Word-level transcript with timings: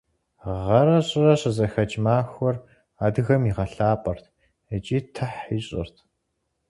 Гъэрэ 0.63 0.97
щӏырэ 1.07 1.33
щызэхэкӏ 1.39 1.97
махуэр 2.03 2.55
адыгэм 3.05 3.41
игъэлӏапӏэрт 3.49 4.25
икӏи 4.75 4.99
тыхь 5.13 5.41
ищӏырт. 5.57 5.95